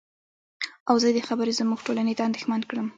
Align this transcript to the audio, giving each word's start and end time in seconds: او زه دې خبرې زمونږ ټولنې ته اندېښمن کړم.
او 0.89 0.95
زه 1.03 1.09
دې 1.15 1.21
خبرې 1.29 1.57
زمونږ 1.59 1.79
ټولنې 1.85 2.13
ته 2.17 2.23
اندېښمن 2.27 2.61
کړم. 2.69 2.87